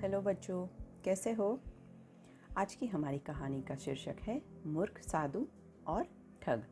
Hello 0.00 0.20
बच्चों, 0.20 0.66
कैसे 1.04 1.32
हो? 1.32 1.60
आज 2.56 2.74
की 2.74 2.86
हमारी 2.86 3.18
कहानी 3.18 3.62
का 3.62 3.74
शीर्षक 3.76 4.16
है, 4.22 4.42
मूर्ख, 4.66 5.00
साधु 5.00 5.46
और 5.86 6.04
ठग 6.42 6.62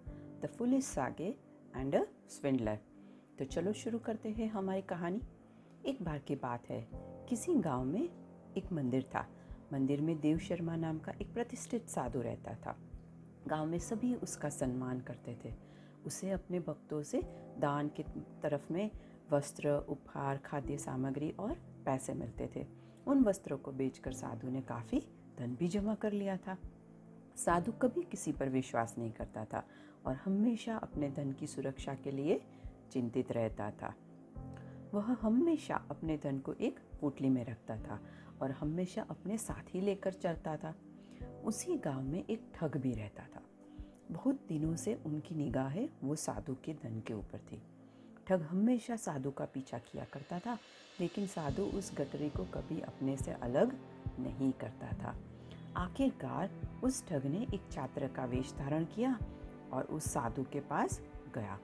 the 0.42 0.46
foolish 0.46 0.86
sage 0.86 1.36
and 1.76 1.96
a 1.96 2.04
swindler 2.28 2.78
तो 3.38 3.44
चलो 3.44 3.72
शुरू 3.72 3.98
करते 3.98 4.28
हैं 4.28 4.48
हमारी 4.48 4.82
कहानी। 4.82 5.20
एक 5.86 6.02
बार 6.02 6.18
की 6.18 6.36
बात 6.36 6.68
है, 6.68 6.88
किसी 7.28 7.54
गाँव 7.54 7.84
में 7.84 8.08
एक 8.56 8.72
मंदिर 8.72 9.02
था। 9.02 9.26
मंदिर 9.72 10.00
में 10.00 10.20
देव 10.20 10.38
शर्मा 10.38 10.76
नाम 10.76 10.98
का 10.98 11.12
एक 11.12 11.34
प्रतिष्ठित 11.34 11.88
साधु 11.88 12.20
रहता 12.20 12.54
था। 12.54 12.76
गाँव 13.46 13.66
में 13.66 13.78
सभी 13.78 14.14
उसका 14.14 14.48
सम्मान 14.48 15.00
करते 15.00 15.38
थे। 15.44 15.54
उसे 16.06 16.30
अपने 16.30 16.60
भक्तों 16.60 17.02
से 17.02 17.22
दान 17.58 17.88
की 17.88 18.02
तरफ़ 18.42 18.72
में 18.72 18.90
वस्त्र, 19.30 19.86
उपहार, 19.88 20.36
खाद्य 20.36 20.78
सामग्री 20.78 21.30
और 21.30 21.54
पैसे 21.84 22.14
मिलते 22.14 22.50
थे। 22.56 22.87
उन 23.08 23.24
वस्त्रों 23.24 23.58
को 23.58 23.72
बेचकर 23.72 24.12
साधु 24.12 24.50
ने 24.50 24.60
काफ़ी 24.60 25.02
धन 25.38 25.54
भी 25.54 25.68
जमा 25.68 25.94
कर 25.94 26.12
लिया 26.12 26.36
था। 26.36 26.58
साधु 27.36 27.72
कभी 27.72 28.02
किसी 28.02 28.32
पर 28.32 28.48
विश्वास 28.48 28.94
नहीं 28.98 29.12
करता 29.12 29.44
था 29.44 29.66
और 30.06 30.14
हमेशा 30.14 30.76
अपने 30.76 31.10
धन 31.10 31.32
की 31.32 31.46
सुरक्षा 31.46 31.94
के 31.94 32.10
लिए 32.10 32.42
चिंतित 32.90 33.32
रहता 33.32 33.70
था। 33.70 33.94
वह 34.94 35.12
हमेशा 35.22 35.74
अपने 35.90 36.16
धन 36.16 36.38
को 36.38 36.52
एक 36.52 36.80
पोटली 37.00 37.28
में 37.28 37.44
रखता 37.44 37.76
था 37.76 38.00
और 38.42 38.50
हमेशा 38.50 39.02
अपने 39.02 39.38
साथ 39.38 39.74
ही 39.74 39.80
लेकर 39.80 40.12
चलता 40.12 40.56
था। 40.56 40.74
उसी 41.44 41.76
गाँव 41.78 42.02
में 42.02 42.24
एक 42.30 42.50
ठग 42.54 42.76
भी 42.76 42.92
रहता 42.92 43.26
था। 43.36 43.42
बहुत 44.10 44.40
दिनों 44.48 44.76
से 44.76 44.94
उनकी 44.94 45.34
निगाहें 45.34 45.88
वो 46.04 46.14
साधु 46.14 46.54
के 46.54 46.74
धन 46.74 47.00
के 47.00 47.14
ऊपर 47.14 47.38
थी। 47.38 47.62
ठग 48.28 48.42
हमेशा 48.42 48.96
साधु 48.96 49.30
का 49.30 49.44
पीछा 49.44 49.78
किया 49.78 50.04
करता 50.04 50.38
था, 50.38 50.58
लेकिन 51.00 51.26
साधु 51.26 51.62
उस 51.62 51.90
गटरी 51.94 52.28
को 52.28 52.44
कभी 52.44 52.80
अपने 52.80 53.16
से 53.16 53.32
अलग 53.32 53.72
नहीं 54.20 54.52
करता 54.52 54.88
था। 54.92 55.14
आखिरकार 55.76 56.50
उस 56.84 57.06
ठग 57.08 57.26
ने 57.26 57.46
एक 57.54 57.60
छात्र 57.72 58.08
का 58.08 58.24
वेश 58.24 58.52
धारण 58.58 58.84
किया 58.84 59.18
और 59.72 59.84
उस 59.84 60.04
साधु 60.04 60.42
के 60.42 60.60
पास 60.60 61.00
गया। 61.34 61.58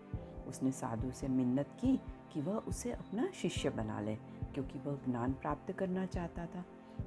उसने 0.49 0.71
साधु 0.71 1.11
से 1.11 1.29
मिन्नत 1.29 1.77
की 1.81 1.97
कि 2.33 2.41
वह 2.41 2.57
उसे 2.69 2.93
अपना 2.93 3.29
शिष्य 3.35 3.71
बना 3.71 4.01
ले, 4.01 4.15
क्योंकि 4.55 4.79
वह 4.79 4.99
ज्ञान 5.09 5.33
प्राप्त 5.33 5.73
करना 5.73 6.07
चाहता 6.07 6.47
था। 6.47 6.65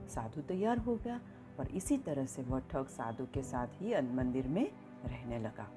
साधु 0.07 0.41
तैयार 0.41 0.77
हो 0.77 0.95
गया 0.95 1.19
और 1.59 1.67
इसी 1.67 1.97
तरह 1.97 2.25
से 2.25 2.41
वह 2.41 2.59
ठग 2.59 2.87
साधु 2.87 3.25
के 3.25 3.43
साथ 3.43 3.81
ही 3.81 4.01
मंदिर 4.01 4.47
में 4.47 4.71
रहने 5.05 5.39
लगा। 5.39 5.69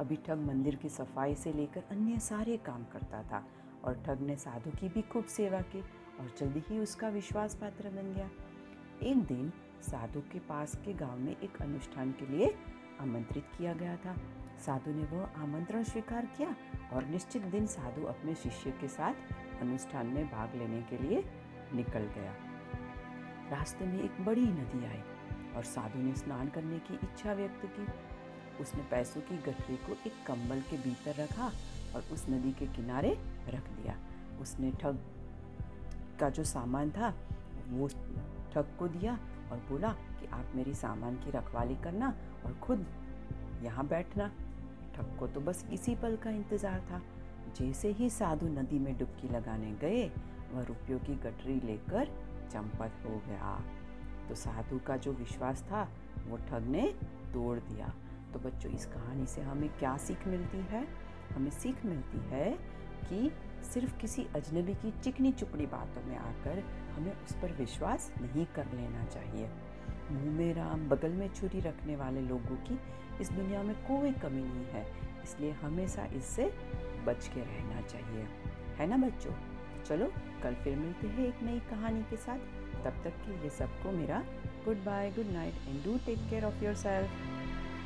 अभी 0.00 0.16
ठग 0.16 0.38
मंदिर 0.38 0.74
की 0.74 0.88
सफ़ाई 0.88 1.34
से 1.34 1.52
लेकर 1.52 1.82
अन्य 1.90 2.18
सारे 2.18 2.56
काम 2.56 2.84
करता 2.84 3.22
था 3.22 3.44
और 3.84 4.02
ठग 4.06 4.20
ने 4.20 4.36
साधु 4.36 4.70
की 4.70 4.88
भी 4.88 5.02
खूब 5.02 5.24
सेवा 5.24 5.60
की 5.60 5.80
और 6.20 6.34
जल्दी 6.38 6.62
ही 6.68 6.78
उसका 6.78 7.08
विश्वास 7.08 7.54
पात्र 7.54 7.88
बन 7.88 8.12
गया। 8.14 8.30
एक 9.02 9.16
दिन 9.16 9.52
साधु 9.82 10.20
के 10.20 10.38
पास 10.38 10.76
के 10.84 10.92
गाँव 10.92 11.18
में 11.18 11.36
एक 11.36 11.62
अनुष्ठान 11.62 12.12
के 12.12 12.26
लिए 12.26 12.54
आमंत्रित 13.00 13.44
किया 13.58 13.72
गया 13.72 13.96
था। 13.96 14.16
साधु 14.66 14.90
ने 14.90 15.04
वह 15.04 15.42
आमंत्रण 15.42 15.82
स्वीकार 15.82 16.26
किया 16.26 16.56
और 16.92 17.04
निश्चित 17.04 17.42
दिन 17.42 17.66
साधु 17.66 18.04
अपने 18.04 18.34
शिष्य 18.34 18.70
के 18.70 18.88
साथ 18.88 19.14
अनुष्ठान 19.60 20.06
में 20.06 20.26
भाग 20.26 20.54
लेने 20.54 20.82
के 20.82 20.98
लिए 20.98 21.24
निकल 21.74 22.10
गया। 22.16 22.34
रास्ते 23.50 23.84
में 23.84 24.02
एक 24.02 24.24
बड़ी 24.24 24.46
नदी 24.46 24.84
आई 24.84 25.02
और 25.56 25.64
साधु 25.64 25.98
ने 25.98 26.14
स्नान 26.14 26.48
करने 26.48 26.78
की 26.78 26.94
इच्छा 26.94 27.32
व्यक्त 27.32 27.66
की। 27.66 28.13
उसने 28.60 28.82
पैसों 28.90 29.20
की 29.20 29.36
गठरी 29.42 29.76
को 29.76 29.92
एक 30.06 30.24
कंबल 30.26 30.60
के 30.60 30.76
भीतर 30.78 31.22
रखा 31.22 31.50
और 31.94 32.04
उस 32.12 32.26
नदी 32.30 32.52
के 32.52 32.66
किनारे 32.66 33.10
रख 33.48 33.68
दिया। 33.70 33.96
उसने 34.40 34.70
ठग 34.72 34.98
का 36.20 36.28
जो 36.28 36.44
सामान 36.44 36.90
था, 36.90 37.14
वो 37.70 37.88
ठग 38.54 38.76
को 38.78 38.88
दिया 38.88 39.18
और 39.52 39.58
बोला 39.68 39.92
कि 40.20 40.26
आप 40.26 40.52
मेरी 40.54 40.74
सामान 40.74 41.16
की 41.16 41.30
रखवाली 41.30 41.74
करना 41.74 42.14
और 42.46 42.52
खुद 42.62 42.86
यहाँ 43.62 43.86
बैठना। 43.86 44.28
ठग 44.96 45.16
को 45.18 45.26
तो 45.26 45.40
बस 45.40 45.64
इसी 45.72 45.94
पल 45.94 46.16
का 46.16 46.30
इंतज़ार 46.30 46.80
था। 46.90 47.00
जैसे 47.58 47.88
ही 47.92 48.10
साधु 48.10 48.46
नदी 48.48 48.78
में 48.78 48.96
डुबकी 48.98 49.28
लगाने 49.28 49.72
गए, 49.72 50.04
वह 50.52 50.62
रुपयों 50.62 50.98
की 50.98 51.14
गठरी 51.14 51.60
लेकर 51.60 52.06
चंपत 52.52 53.04
हो 53.06 53.20
गया। 53.26 53.58
तो 54.28 54.34
साधु 54.34 54.78
का 54.78 54.96
जो 54.96 55.12
विश्वास 55.12 55.62
था, 55.62 55.88
वो 56.28 56.36
ठग 56.48 56.66
ने 56.68 56.86
तोड़ 57.34 57.58
दिया। 57.58 57.92
तो 58.34 58.40
बच्चों, 58.40 58.70
इस 58.72 58.86
कहानी 58.86 59.26
से 59.26 59.40
हमें 59.40 59.68
क्या 59.78 59.96
सीख 59.96 60.26
मिलती 60.26 60.58
है? 60.58 60.86
हमें 61.34 61.50
सीख 61.50 61.84
मिलती 61.84 62.18
है 62.18 62.50
कि 63.04 63.30
सिर्फ़ 63.64 63.96
किसी 63.98 64.26
अजनबी 64.34 64.74
की 64.74 64.90
चिकनी 65.02 65.32
चुपड़ी 65.32 65.66
बातों 65.66 66.02
में 66.02 66.16
आकर 66.16 66.62
हमें 66.94 67.12
उस 67.12 67.32
पर 67.32 67.52
विश्वास 67.52 68.12
नहीं 68.20 68.46
कर 68.46 68.66
लेना 68.66 69.04
चाहिए। 69.04 69.48
मुँह 70.10 70.30
में 70.30 70.54
राम, 70.54 70.88
बगल 70.88 71.12
में 71.12 71.28
छुरी 71.34 71.60
रखने 71.60 71.96
वाले 71.96 72.20
लोगों 72.20 72.56
की 72.56 72.78
इस 73.20 73.30
दुनिया 73.32 73.62
में 73.62 73.74
कोई 73.76 74.12
कमी 74.12 74.42
नहीं 74.42 74.64
है, 74.64 74.86
इसलिए 75.24 75.52
हमेशा 75.52 76.04
इससे 76.04 76.52
बच 77.06 77.28
के 77.28 77.40
रहना 77.40 77.80
चाहिए। 77.80 78.26
है 78.76 78.86
ना 78.86 78.96
बच्चों? 78.96 79.32
चलो, 79.84 80.12
कल 80.42 80.54
फिर 80.54 80.76
मिलते 80.76 81.06
हैं 81.06 81.26
एक 81.26 81.42
नई 81.42 81.60
कहानी 81.60 82.02
के 82.02 82.16
साथ। 82.16 82.38
तब 82.84 83.02
तक 83.04 83.22
के 83.26 83.40
लिए 83.40 83.50
सबको 83.50 83.92
मेरा 83.92 84.22
goodbye, 84.76 85.10
good 85.10 85.26
night, 85.26 85.54
and 85.68 85.84
do 85.84 85.96
take 86.06 86.18
care 86.30 86.44
of 86.44 86.64
yourself 86.74 87.10